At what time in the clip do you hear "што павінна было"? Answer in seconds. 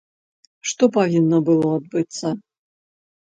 0.69-1.69